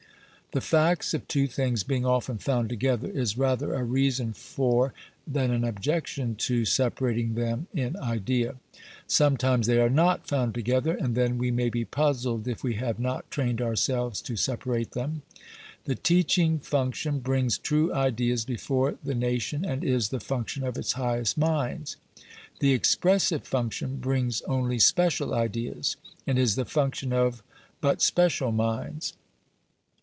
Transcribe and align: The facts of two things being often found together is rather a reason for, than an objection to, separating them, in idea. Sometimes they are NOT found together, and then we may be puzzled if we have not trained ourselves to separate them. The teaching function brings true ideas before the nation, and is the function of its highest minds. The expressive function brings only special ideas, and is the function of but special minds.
The 0.53 0.59
facts 0.59 1.13
of 1.13 1.29
two 1.29 1.47
things 1.47 1.81
being 1.85 2.05
often 2.05 2.37
found 2.37 2.67
together 2.67 3.07
is 3.07 3.37
rather 3.37 3.73
a 3.73 3.85
reason 3.85 4.33
for, 4.33 4.93
than 5.25 5.49
an 5.49 5.63
objection 5.63 6.35
to, 6.39 6.65
separating 6.65 7.35
them, 7.35 7.67
in 7.73 7.95
idea. 7.95 8.55
Sometimes 9.07 9.65
they 9.65 9.79
are 9.79 9.89
NOT 9.89 10.27
found 10.27 10.53
together, 10.53 10.91
and 10.93 11.15
then 11.15 11.37
we 11.37 11.51
may 11.51 11.69
be 11.69 11.85
puzzled 11.85 12.49
if 12.49 12.65
we 12.65 12.73
have 12.73 12.99
not 12.99 13.31
trained 13.31 13.61
ourselves 13.61 14.19
to 14.23 14.35
separate 14.35 14.91
them. 14.91 15.21
The 15.85 15.95
teaching 15.95 16.59
function 16.59 17.19
brings 17.19 17.57
true 17.57 17.93
ideas 17.93 18.43
before 18.43 18.95
the 19.01 19.15
nation, 19.15 19.63
and 19.63 19.85
is 19.85 20.09
the 20.09 20.19
function 20.19 20.65
of 20.65 20.77
its 20.77 20.91
highest 20.91 21.37
minds. 21.37 21.95
The 22.59 22.73
expressive 22.73 23.47
function 23.47 23.99
brings 23.99 24.41
only 24.41 24.79
special 24.79 25.33
ideas, 25.33 25.95
and 26.27 26.37
is 26.37 26.55
the 26.57 26.65
function 26.65 27.13
of 27.13 27.41
but 27.79 28.01
special 28.01 28.51
minds. 28.51 29.13